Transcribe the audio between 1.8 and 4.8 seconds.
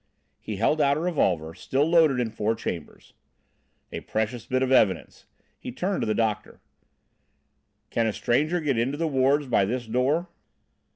loaded in four chambers. "A precious bit of